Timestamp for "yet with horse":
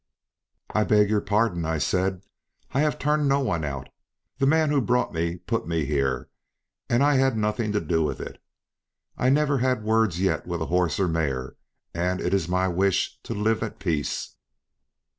10.19-10.99